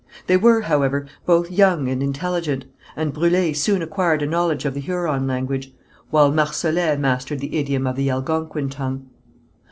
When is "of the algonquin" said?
7.85-8.69